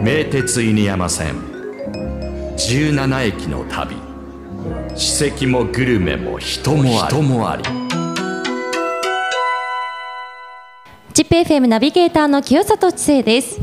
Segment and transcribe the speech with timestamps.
[0.00, 1.34] 名鉄犬山線。
[2.56, 3.96] 17駅の旅。
[4.94, 7.16] 史跡もグルメも人もあり。
[7.16, 7.64] 人もあり。
[11.14, 13.58] ZIPFM ナビゲーターの清里知世です。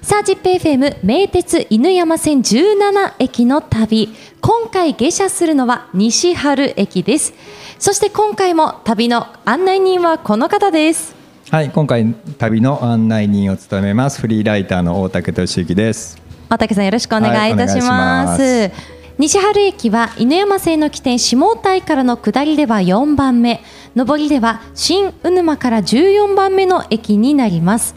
[0.00, 4.14] さあ ZIPFM 名鉄犬山線17駅の旅。
[4.40, 7.34] 今回下車するのは西春駅です。
[7.80, 11.15] そして今回も旅の案内人はこの方です
[11.48, 16.20] はい、今回旅の案内人を務めますフリーライターの大竹俊之です。
[16.48, 18.72] 大竹さんよろしくお願いいたします,、はいお願いし
[19.18, 23.62] 西春駅は犬山線の起点下台からの下りでは4番目。
[23.94, 27.94] 上りでは新鵜沼から14番目の駅になります。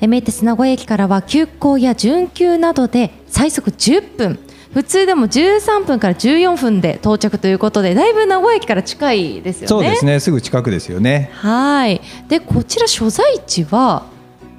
[0.00, 4.38] え名鉄名古屋駅からは急行や準急などで最速10分
[4.76, 11.30] 普通でも13分から14分で到着ということでだいぶ名古屋駅から近いですよねそうですね、すぐ近くですよね。
[11.32, 12.02] はい。
[12.28, 14.04] でこちら所在地は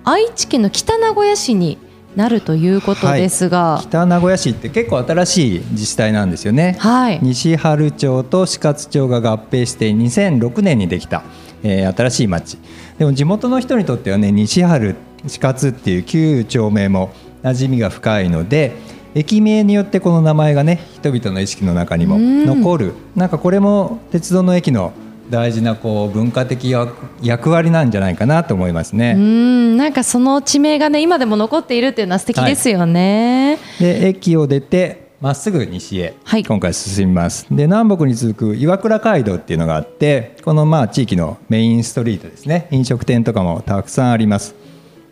[0.03, 1.77] 愛知県の北名古屋市に
[2.15, 6.77] なるということですが、北名古屋市って結構新しい自治体なんですよね。
[6.79, 7.19] はい。
[7.21, 11.21] 西春町と四勝町が合併して2006年にできた、
[11.61, 12.57] えー新しい町
[12.97, 14.95] でも地元の人にとってはね西春
[15.27, 17.11] 四勝っていう旧町名も
[17.43, 22.45] 馴染みが深いので駅名によってこの名前がね人々の意識の中にもうん。
[22.45, 22.93] 残る。
[23.15, 24.93] なんかこれも鉄道の駅の
[25.29, 29.13] 大事なこう文化的役役割なんじゃないかなと思いますうね。
[29.13, 33.57] ん、なんかその地名がね今でも残っているっていうのは素敵ですよね。
[33.79, 36.45] で駅を出てまっすぐ西へはい。
[36.45, 42.67] 今回進みます、で南北に続く岩倉街道っていうのがあってこのまあ地域のメインストリートですね。
[42.71, 44.55] 飲食店とかもたくさんあります。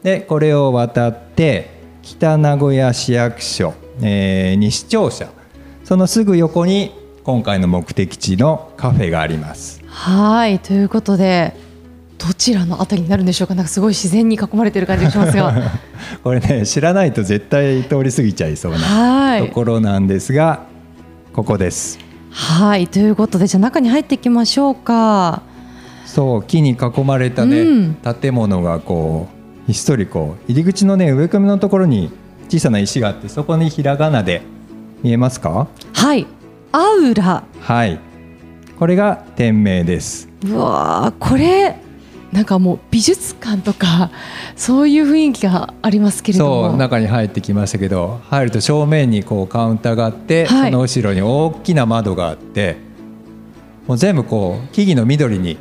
[0.03, 1.71] でこれを渡って
[2.03, 5.27] 北名古屋市役所、えー西庁舎
[5.83, 6.91] そのすぐ横に
[7.23, 9.81] 今回の目的地のカフェがあります。
[9.87, 11.55] はいということで
[12.17, 13.55] どちらのあたりになるんでしょうか。
[13.55, 15.53] なんかすごい自然に囲まれてる感じがしますが。
[16.23, 19.47] これね知らないと絶対通り過ぎちゃいそうなはい。
[19.47, 20.61] ところなんですが
[21.33, 21.99] ここです。
[22.31, 25.41] はいということでじゃあ中に入っていきましょうか。
[26.05, 27.97] そう木に囲まれたね、うん。
[28.21, 29.27] 建物がこ
[29.67, 32.11] うひっそりこう入り口のね植え込みのところに
[32.47, 34.41] 小さな石があってそこにひらがなで
[35.03, 35.67] 見えますか？
[35.93, 36.25] はい。
[36.71, 37.99] アウラはい。
[38.77, 40.29] これが店名です。
[40.45, 41.13] うわー。
[41.19, 41.77] これ
[42.31, 44.11] なんかもう美術館とか
[44.55, 46.69] そういう雰囲気がありますけれども。
[46.69, 50.71] そう中に入ってきましたけど入ると正面にこうカウンターがあって、はい。
[50.71, 52.77] その後ろに大きな窓があって
[53.87, 55.57] もう全部こう木々の緑に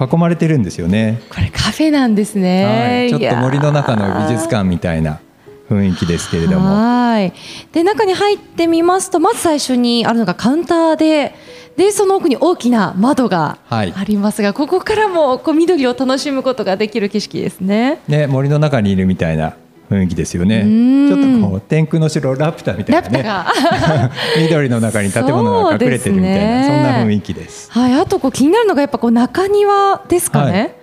[0.00, 5.20] 囲まれてるんですよね、これカフェなんですね、はい、ちょっと森の中の美術館館みたいな
[5.70, 7.32] 雰囲気ですけれどもはい
[7.72, 11.34] で中に入ってみますとまず最初にあるのがカウンターで
[11.76, 18.00] でその奥に大きな窓がはいありますが、ここからもこう緑を楽しむことができる景色ですね。
[18.06, 19.54] ね、森の中にいるみたいな
[19.88, 20.62] 雰囲気ですよね。
[20.62, 24.10] うんちょっとこう天空の城ラピュタみたいなね。
[24.42, 27.70] 緑の中に建物が隠れてるみたいなそ,、そんな雰囲気です。
[27.70, 30.76] はい、あとこう気になるのがやっぱこう中庭ですかね。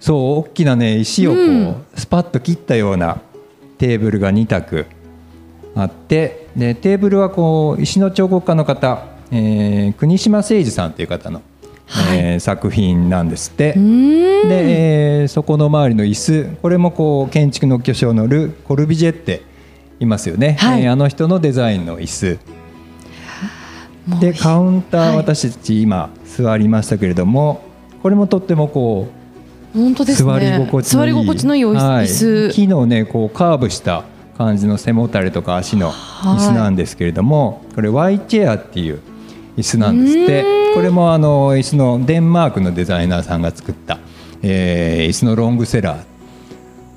[0.00, 3.18] そう大きなね石をこう、うんスパッと切ったような
[3.84, 4.86] テーブルが2択
[5.74, 11.42] あってでテーブルはこう石の彫刻家の方、えー国島誠二さんという方の、
[11.86, 12.18] はい。
[12.18, 13.74] えー作品なんですって。
[13.74, 13.80] で、
[15.20, 19.42] えーそこの周りの椅子これもこう建築の巨匠のル・コルビジェって
[20.00, 20.82] いますよね、はい。
[20.84, 22.38] えーあの人のデザインの椅子。
[24.18, 25.16] でカウンター、はい。
[25.18, 27.62] 私たち今座りましたけれども
[28.02, 29.23] これもとってもこう、
[29.74, 30.30] 本当ですね。
[30.30, 31.12] 座り心地のいい。
[31.12, 32.26] 座り心地のいいお椅子。
[32.26, 32.52] はい。
[32.52, 34.04] 木のねこうカーブした
[34.38, 39.00] 感じの背もたれとか足の椅子なんですけれども、これ Y チェアっていう
[39.56, 40.64] 椅子なんですって。
[40.74, 44.00] これもあの椅子のデンマークのデザイナーさんが作った、
[44.42, 46.02] えー椅子のロングセラー。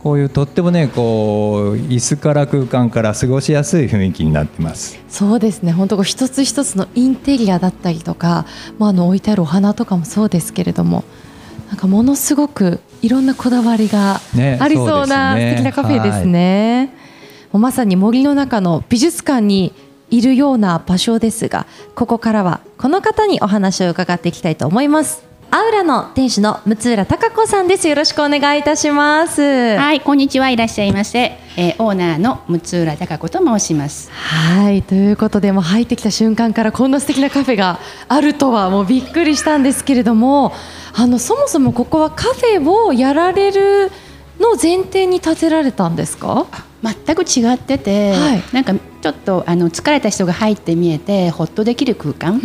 [0.01, 4.99] こういうとってもねこう椅子から空間から過ごしやすい雰囲気になってます。
[5.09, 5.71] そうですね。
[5.73, 8.45] 本当こう一つ一つのインテリアだったりとか、
[8.79, 11.03] まあ、あの置いてあるお花とかもそうですけれども
[11.67, 16.93] なんかものすごくいろんなこだわりがねありそうな素敵なカフェですね。
[17.51, 19.73] もうまさに森の中の美術館に
[20.09, 21.65] いるような場所ですが
[21.95, 25.23] ここからはこの方にお話を伺っていきたいと思います。
[25.49, 27.87] アウラの店主の六浦貴子さんです。
[27.87, 29.41] よろしくお願いいたします。
[29.77, 31.46] はい、こんにちは、いらっしゃいませ。
[31.59, 34.11] えー、オーナーの六浦貴子と申します。
[34.11, 40.53] はいということでもう入ってきた瞬間からこんな素敵なカフェがあるとはもうびっくりしたんですけれども
[40.93, 43.91] あのそもそもここはカフェをやられる
[44.39, 46.45] の前提に建てられたんですか？
[46.83, 48.43] 全く違ってて、はい。
[48.53, 52.41] なんかちょっとあの疲れた人が入って見えてほっとできる空間っ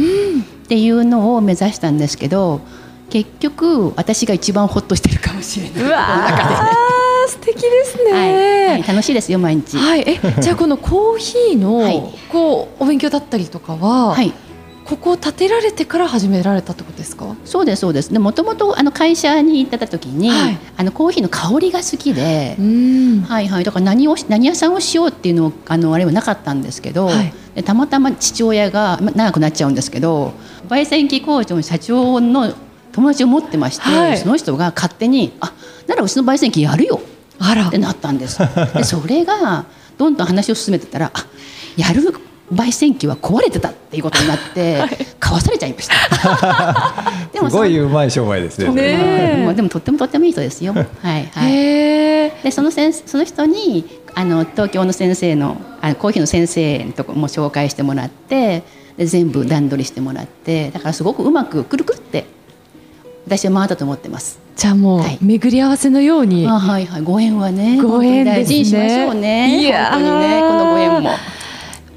[0.69, 2.62] ていうのを目指したんですけど、
[3.11, 5.82] 結局私が一番ホッとしてるかもしれない。
[5.85, 6.29] うわ
[7.54, 9.76] 敵ですね、はい、はい、楽しいですよ毎日。
[9.76, 12.02] はい、え じゃあこのコーヒーの、はい。
[12.31, 14.32] こうお勉強だったりとかは、はい、
[14.84, 17.37] ここを建てられてから始められたってことですか？
[17.44, 18.12] そうですそうです。
[18.12, 20.58] でもともとあの会社に行ってた時に、はい。
[20.76, 23.22] あのコーヒーの香りが好きで、ん。
[23.22, 23.64] はいはい。
[23.64, 27.32] だから何をし何屋さんをしようっていうのをあのあれはなかったんですけど、はい。
[27.54, 30.32] でたまたま父親がま長くなっちゃうんですけど、
[30.69, 32.54] 焙煎機工場の社長の
[32.93, 34.19] 友達を持ってまして、はい。
[34.19, 35.52] その人が勝手にあ
[35.87, 37.00] ならうちの焙煎機やるよ
[37.68, 38.38] ってなったんです。
[38.74, 39.64] で それが
[39.98, 41.26] どんどん話を進めてたらあ
[41.76, 42.14] やる
[42.52, 44.82] 焙煎機は壊れてたっていうことになって、
[45.18, 47.04] 買わされちゃいました。
[47.32, 48.68] ですごいうまい商売ですね。
[48.68, 48.82] ね
[49.40, 50.74] えまあでもとってもとってもいい人ですよ。
[50.74, 50.82] は
[51.18, 51.52] いはい。
[52.42, 58.62] でその先生その人にあの東京の先生のあのコーヒーの先生のとこも紹介してもらって
[58.96, 62.26] で全部段取りしてもらってだからすごくうまくくるくるって
[63.26, 64.38] 私は回ったと思ってます。
[64.56, 65.19] じゃあもう、はい。
[65.20, 66.46] 巡り合わせのように。
[66.46, 67.02] あはいはい。
[67.02, 69.62] ご縁はねご縁大事にしましょうね。
[69.62, 69.92] いやー。
[69.92, 71.10] 本当にねこのご縁も。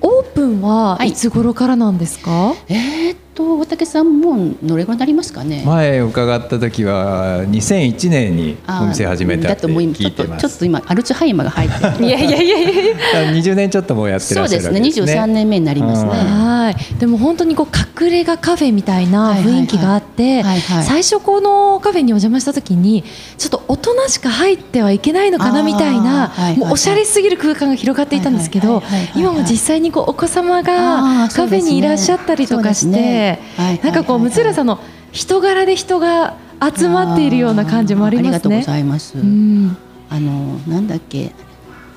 [0.01, 1.09] オープンははい。
[1.09, 5.63] いつ頃からなんですか、えーっと大竹さんもうどれぐらいになりますかね？
[5.65, 10.47] 前伺った時は2001年にお店始めたってだと思いちょっと聞いてます。
[10.47, 12.05] ちょっと今アルツハイマーが入ってる。
[12.07, 14.79] いやいやいやいやいや20年ちょっともうやってらっしゃるそうですね。
[14.79, 15.13] わけですね。
[15.21, 16.09] 23年目になりますね。
[16.11, 20.43] はいでも本当にこう隠れ家カフェみたいな雰囲気があって、
[20.83, 23.03] 最初このカフェにお邪魔した時に
[23.37, 28.81] ちょっと大人しか入ってはいけないのかなみたいなあーはいはいはいもうおしゃれすぎる空間が広がっていたんですけど
[29.15, 33.24] 今も実際にこうお子様あがカフェにいらっしゃったりとかしそうです
[33.57, 34.79] はいなんかこう六浦さんの
[35.11, 38.61] 人柄で人が集まっているような感じもありますねありがとうご。
[38.61, 39.17] ざいます。
[39.17, 39.77] うん
[40.09, 41.31] あのなんだっけ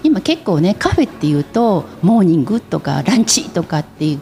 [0.03, 4.21] 今結構ねカフェっていうとモーニングとかランチとかっていう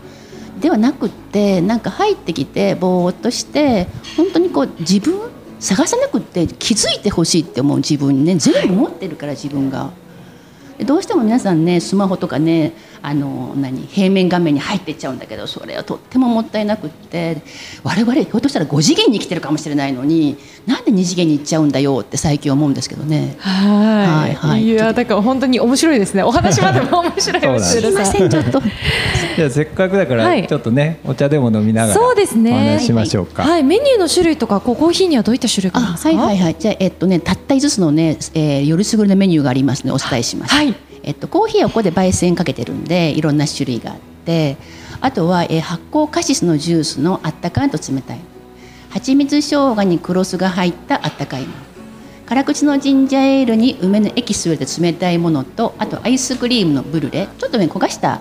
[0.61, 3.87] ではなくってなんか入ってきてぼーっとして
[4.17, 5.31] 本当にこう自分
[5.61, 9.91] 探さなくって気づいてほしいって思う自分にね全部持ってるから自分が。
[10.79, 17.43] でどうしても皆さんねスマホとかねあの何平面画面に入っていっちゃうんだけどそれはとってももったいなくって
[17.83, 20.37] 我々ひょっとしたら5次元に来てるかもしれないのに
[20.67, 23.37] なんで2次元に行っちゃうんだよって最近思うんですけどね。
[23.39, 24.65] はい、はいはい。
[24.65, 26.23] いやだから本当に面白いですね。
[26.23, 27.81] お話までも面白いです。
[27.81, 28.61] すいませんちょっと
[29.39, 30.43] じゃあせっかくだかはい。
[30.43, 32.51] らちょっとね、お茶でも飲みながらそうですね。
[32.53, 33.43] お話ししましょうか。
[33.43, 36.09] はい、メニューの種類とかこうコーヒーにはどういった種類がありあますか？
[36.09, 36.57] はいはいはい。
[36.59, 40.55] じゃあえっとねたった5つのね、えー、よりすぐりのメニューがありますのでお伝えします。
[40.55, 40.75] はい。
[41.03, 44.57] えっとコーヒーはここで焙煎かけてるんでいろんな種類があって
[45.01, 48.19] あとは、えー、発酵カシスのジュースのあったかいと冷たい。
[48.91, 51.53] 蜂蜜生姜にクロスが入ったあったかいもの。
[52.27, 57.29] 辛口のジンジャーエールに梅のエキスを入れて冷たいものとあとアイスクリームのブルレ。
[57.39, 58.21] ちょっとね焦がした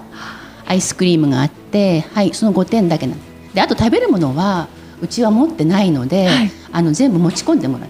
[0.68, 3.20] アイスクリームがあってはいその5点だけなん
[3.54, 4.68] であと食べるものは
[5.02, 6.52] うちは持ってないので、はい。
[6.72, 7.90] あの全部持ち込んでもらう。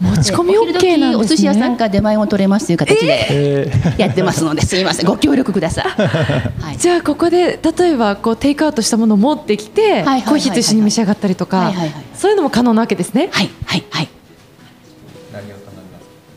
[0.00, 1.12] 持ち込み OK なんですね。
[1.12, 4.00] 時お寿司屋さんから出前も取れますという形でえー。
[4.00, 5.06] やってますので、すみません。
[5.06, 5.84] ご協力ください。
[6.62, 6.76] はい。
[6.76, 12.04] じゃあここで例えばこうテイクアウトしたものを持ってきてコーヒーと一緒に召し上がったりとかはいはいはい。
[12.14, 13.28] そういうのも可能なわけですね。
[13.32, 14.08] はいはいはい。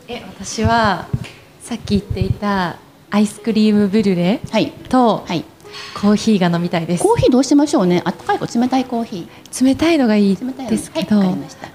[0.08, 1.06] え私は
[1.62, 2.76] さっき言っていた
[3.10, 4.72] アイスクリームブリュレはい。
[4.88, 5.44] とはい。
[5.94, 7.02] コーヒーが飲みたいです。
[7.02, 8.02] コーヒーどうしましょうね。
[8.04, 9.64] あったかいか冷たいコーヒー。
[9.64, 11.28] 冷たいのがいいですけど、はい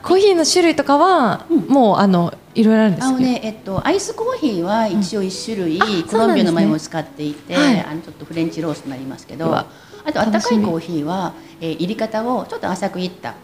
[0.03, 9.65] コーヒーの種類とかは、うんもうあのいろいろあるんですあのねえっとアイスコーヒーは一応一種類、あコロンビアの豆を使っていて、はいあのちょっとフレンチローストになりますけど、あ
[10.13, 13.35] とあったかいコーヒーは、えー入り方をちょっと浅くいった。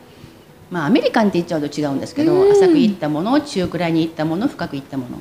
[0.73, 2.51] まあ、アメリカンって言っちゃうと違うんですけどうん。
[2.51, 5.19] 浅くいったもの中くらいにいったもの深くいったもの。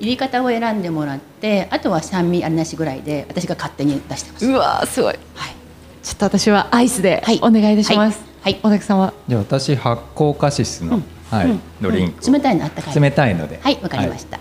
[0.00, 4.46] 入り方を選んでもらってあとは酸味ありなしぐらいで私が勝手に出してます。
[4.46, 5.14] うわーすごい。
[5.34, 5.54] はい。
[6.02, 7.38] ちょっと私はアイスではい。
[7.42, 8.18] お願いいたします。
[8.40, 8.58] はい。
[8.62, 8.80] はい。
[8.80, 11.60] さんはじゃあ私発酵カシスの、はいうん。
[11.82, 12.32] ドリンクを、うん。
[12.32, 12.94] 冷たいのあったかい。
[12.98, 13.60] 冷たいので。
[13.62, 14.40] はいわかりました、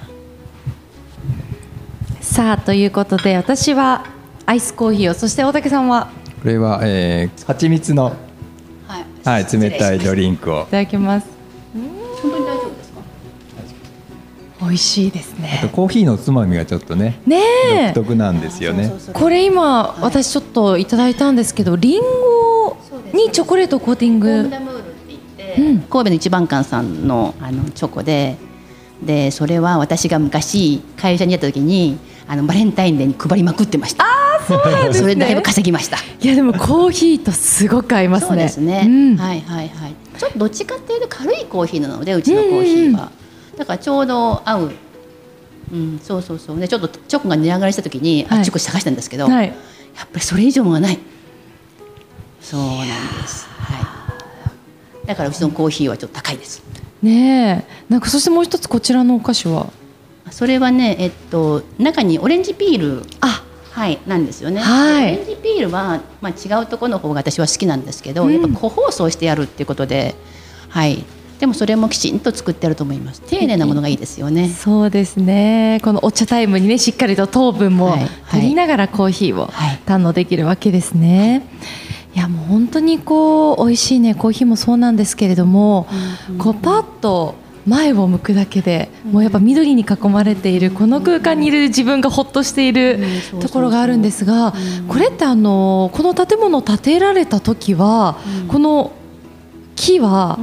[2.21, 4.05] さあということで私は
[4.45, 6.09] アイスコーヒーをそして大竹さんは？
[6.41, 8.13] これは、えー、蜂蜜の、
[9.23, 10.63] はいはい、冷たいドリンクを。
[10.63, 11.27] いただきます。
[11.73, 11.83] 本
[12.21, 13.01] 当に大丈夫ですか？
[14.61, 15.69] 美味しいですあとね。
[15.73, 17.93] コーヒーのつまみがちょっとねねえ。
[17.93, 18.91] 独特なんですよね。
[19.13, 22.77] これ今、はい私ちょっといただいたんですけどリンゴ
[23.13, 24.29] にチョコレートをコーティング。
[25.57, 25.79] うん。
[25.81, 28.37] 神戸の一番館さんのあのチョコで
[29.01, 34.05] でそれは私が昔会社にやった時にあのバレンタインデーに配りまくってました。
[34.05, 34.22] あ
[34.93, 35.97] それだいぶ稼ぎました。
[35.97, 38.27] いやでもコーヒーとすごく合いますね。
[38.29, 39.17] そうですね、うん。
[39.17, 39.95] はいはいはい。
[40.17, 43.11] ちょっとどっちかっていうと軽いコーヒーなのでうちのコーヒーは、
[43.57, 44.71] だからちょうど合う。
[45.71, 46.59] うん、そうそうそう。
[46.59, 48.39] でちょっとチョコが値上がりした時に、はい。
[48.39, 49.47] あっちこっち探したんですけど、はい。
[49.47, 49.53] や
[50.03, 50.99] っぱりそれ以上はない。
[52.41, 54.13] そうなんです、は
[55.05, 56.61] だからうちのコーヒーはちょっと高いです。
[57.01, 57.83] ねえ。
[57.89, 59.67] なんかそしてもう一つこちらのお菓子は？
[60.31, 63.03] それはねえっと中にオレンジピール。
[63.21, 63.42] あ
[63.73, 65.05] はいなんですよね、はい。
[65.07, 68.33] でオレンジピールは、まあ、違うところの方が私は好きなんですけど、うん。
[68.33, 70.15] やっぱ個包装してやるっていうことで
[70.69, 71.03] はい。
[71.39, 73.21] でもそれもきちんと作ってあると思います。
[73.21, 74.47] 丁寧なものがいいですよね。
[74.47, 75.81] そうですね。
[75.83, 77.97] このお茶タイムにねしっかりと糖分も
[78.31, 79.81] 取りながらコーヒーをはい。
[79.85, 81.45] 堪能できるわけですね。
[82.15, 85.87] いやもう本当にこう美味しいねコーヒーもそうなんですけれども、
[86.37, 92.99] こうパッと前を向くだけで、もうやっぱ緑に囲まれているこの空間にいる自分がほっとしている
[93.39, 94.53] ところがあるんですが、
[94.87, 98.17] これってあのこの建物建てられた時は、
[98.47, 98.91] この
[99.75, 100.39] 木は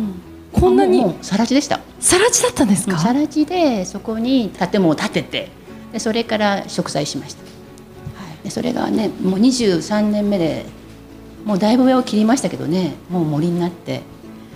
[0.52, 1.80] こんなに更地でした。
[2.00, 2.96] 更地だったんですか？
[2.98, 5.48] 更地でそこに建物を建てて
[5.92, 7.48] でそれから植栽しました、は
[8.40, 10.64] い、でそれがねもう23年目で
[11.44, 14.00] もうだいぶ上を切りましたけどねもう森になって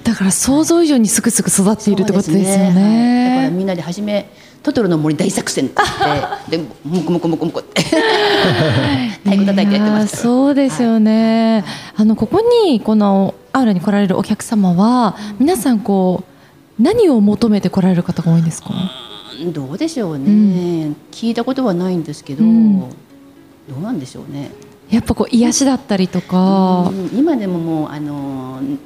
[0.05, 3.51] だから想像以上にすくすく育っているってことですよそうはい、だからね。
[3.51, 4.31] みんなで初め
[4.63, 7.83] トトロの森大作戦って言ってでもこもこもこもこって。
[7.83, 10.17] 太鼓叩いてやってました。
[10.19, 11.65] そうですよね。
[11.97, 16.25] あのここにこのアウラに来られるお客様は皆さんこ
[16.79, 18.71] う何を求めて来られる方が多いんですか？
[19.41, 22.81] うんどうでしょうね、う聞いたことはないんですけど、うん。
[22.81, 22.87] ど
[23.79, 24.51] うなんでしょうね。
[24.91, 26.89] やっぱこう癒しだったりとか。
[26.91, 26.93] う。
[26.93, 27.11] ん。
[27.19, 28.79] 今でももうあのー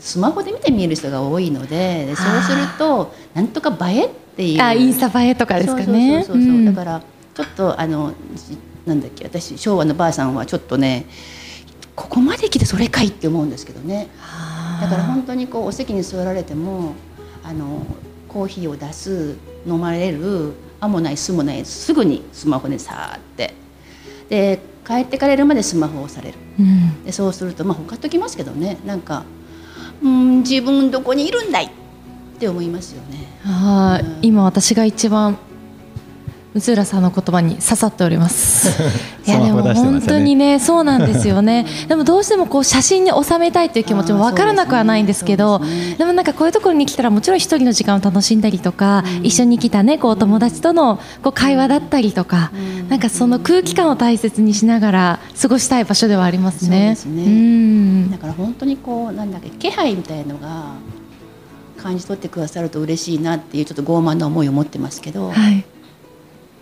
[0.00, 4.62] スマホで見て見える人が多いのででそうするとなんとか映えっていう。
[4.62, 6.24] あインスタ映えとかですかね。
[6.24, 6.64] そうそうそうそう、うん。
[6.64, 7.02] だから
[7.34, 11.06] ちょっとあのしなんだっけ私昭和のばあさんはちょっとね
[11.94, 14.08] ここまで来てそれかいって思うんですけどね。
[14.80, 16.94] だから本当にこうお席に座られても
[17.44, 17.84] あの
[18.28, 23.54] コーヒーを出す飲まれるあもないすもないすぐにスマホでさーって。
[24.30, 26.38] で帰ってかれるまでスマホをされる。
[26.58, 27.04] うん。
[27.04, 28.78] でそうするとまあ他ときますけどね。
[28.86, 29.24] なんか
[30.02, 31.70] うん自分どこにいるんだいっ
[32.38, 33.28] て思いますよね。
[33.44, 35.38] はいうん今私が一番
[36.54, 38.70] 六浦さんの言葉に刺さっております。
[39.26, 41.66] いやでも本当にねそうなんですよね。
[41.88, 45.94] でもどうしてもこう写真に収めたいという気持ちもわからなくはないんですけど、ですね。
[45.96, 52.50] でもなんかこういうところに来たらもちろん一人の時間を楽しんだりとか、一緒に来たねこうお友達とのこう会話だったりとか、
[52.88, 56.94] なんかその空気感を大切にしながら過ごしたい場所ではありますね。
[56.96, 57.24] すね。
[57.24, 58.10] うん。
[58.10, 60.72] だから本当にこうなんだっけ気配みたいのが
[61.80, 65.32] 感じ取ってくださると嬉しいなっていうちょっと傲慢な思いを持ってますけど、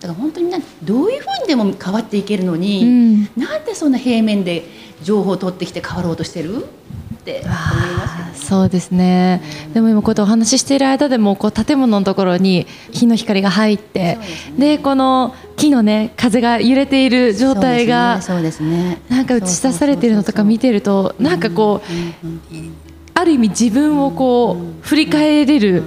[0.01, 0.17] だかはい。
[0.17, 3.21] ら本当になどういうふうにでも変わっていけるのに、うん。
[3.37, 4.65] なんでそんな平面で
[5.03, 6.65] 情報を取ってきて変わろうとしてる？
[6.65, 9.43] って思いますけどねそうですね、
[9.75, 19.03] でも今こうやってお話ししている間でもこう建物のところに日の光が入ってですで,、ねこの木のね風が揺れている状態がそうですね。
[19.11, 21.83] なんか映し出されているのとか見てるとなんかこ
[22.23, 22.75] ううんうん
[23.13, 25.83] ある意味自分をこう振り返れる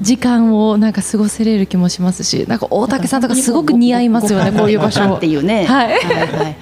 [0.00, 5.14] 時間をなんか過ごせれる気もしますしなんか大竹さんとかすごく似合いますよねこういう場所。
[5.16, 5.64] っていうね。
[5.64, 5.92] はい。
[5.92, 6.56] はいはいはい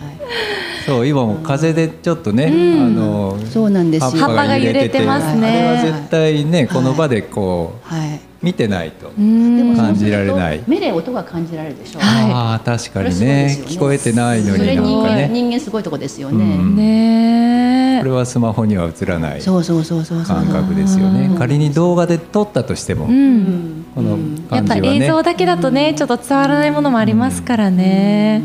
[0.87, 2.87] そう今も風でちょっとね、うん。
[2.87, 4.11] あのそうなんですよ。
[4.23, 5.49] 葉っぱが揺れてますね。
[5.49, 8.21] あれは絶対ねこの場でこうはい。
[8.43, 9.57] 見てないと、うん。
[9.57, 10.63] でも感じられない。
[10.69, 11.99] 目で音が感じられるでしょ。
[11.99, 12.31] はい。
[12.31, 13.27] ああ確かにね。
[13.27, 13.65] ね。
[13.67, 16.77] 聞こえてないのになん人間かね人間すごいとこですよね、うん。
[16.77, 17.56] ね
[18.01, 20.37] これはスマホには映らないそうそうそうそうそう。
[20.37, 21.27] 感覚ですよね。
[21.27, 21.39] うん。
[21.39, 23.39] 仮に動画で撮ったとしても、ううん。
[23.81, 24.19] んこの
[24.57, 28.43] やっぱ映像だけだとねちょっと伝わらないものもありますからね。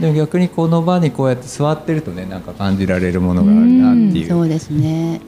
[0.00, 4.28] でも逆にこの場にこうやって座ってるとねなんか感じられるものがあるなっていう。
[4.28, 5.20] そうですね。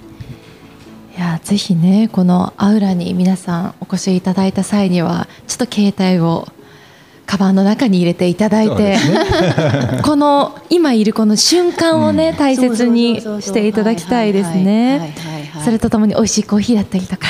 [1.16, 6.46] いやぜひねこのアウラに皆さんお越しいただいた際にはちょっと携帯を
[7.26, 9.00] カバンの中に入れていただいてね。
[10.02, 15.14] この今いるこの瞬間をね、大切にしていただきたいですね。
[15.64, 17.26] それとともに美味しいコーヒーだったりとか、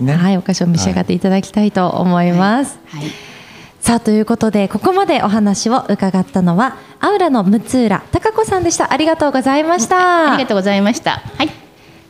[0.00, 0.12] ね。
[0.14, 2.78] はい、はい、お菓子を召し上がっていただきたいと思います。
[2.88, 3.02] はい。
[3.80, 8.92] さあということでここまでお話を伺ったのはアウラの六浦貴子さんでした。
[8.92, 10.34] ありがとうございました。
[10.34, 11.20] ありがとうございました。
[11.36, 11.50] はい。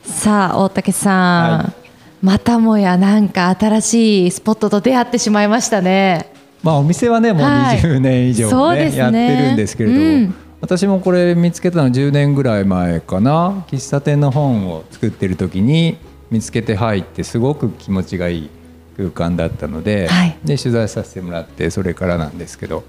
[0.04, 1.82] さあ大竹さん、はい。
[2.23, 6.32] またもやなんか新しいスポットと出会ってしまいましたね
[6.62, 7.78] まあお店はねもうはい。
[7.78, 8.99] 20年以上ね,、そうですね。
[8.99, 10.35] やってるんですけれども、うん。
[10.61, 13.64] 私もこれ見つけたの10年ぐらい前かな。
[13.69, 15.97] 喫茶店の本を作ってる時に
[16.31, 18.50] 見つけて入ってすごく気持ちがいい
[18.97, 20.38] 空間だったので,、はい。
[20.45, 22.85] で取材させてもらってそれからなんですけど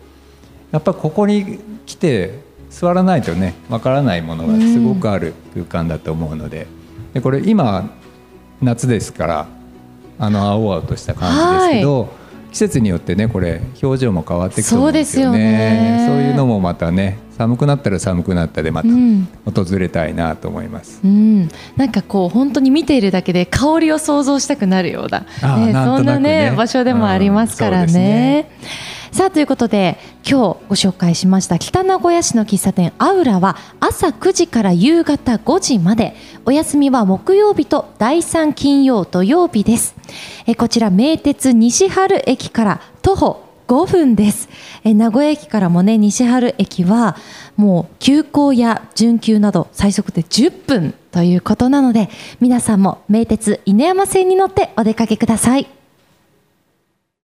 [0.71, 2.39] やっぱここに来て
[2.69, 6.67] 座らないとねわからないものがすごくある空間だと思うので,、
[7.13, 7.91] でこれ今
[8.61, 9.47] 夏ですから
[10.17, 12.09] あの青々とした感じですけど、
[12.53, 15.97] 季節によってねこれ表情も変わってくるんですよそうですよね。
[15.97, 19.27] ねそういうのもまたね寒くなったら寒くなったでまたうん。
[19.43, 21.01] 訪れたいなと思います。
[21.03, 25.21] うん、なんかこう本当に見ているだけで香りを想像したくなるような、
[25.57, 26.03] ねなんとなくね。
[26.03, 28.51] そんなね場所でもありますからうんそうね。
[29.23, 29.97] さあということで
[30.29, 36.13] 今日ご紹介しました北名古屋市の喫茶店アウラは朝9時から夕方5時まで
[36.43, 39.95] お休みは木曜日と第3金曜土曜日です。
[40.45, 44.49] えこちら名鉄西春駅から徒歩5分です。
[44.83, 47.15] え名古屋駅からもね西春駅は
[47.55, 52.09] もう急行や準急など最速で10分ということなので
[52.41, 55.82] 皆さんも名鉄犬山線に乗ってお出かけください。